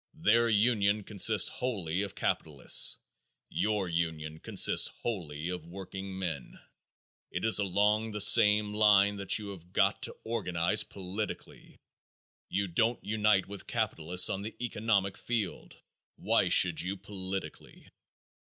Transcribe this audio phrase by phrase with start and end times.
[0.15, 2.97] Their union consists wholly of capitalists;
[3.49, 6.57] your union consists wholly of workingmen.
[7.29, 11.77] It is along the same line that you have got to organize politically.
[12.49, 15.77] You don't unite with capitalists on the economic field;
[16.15, 17.91] why should you politically?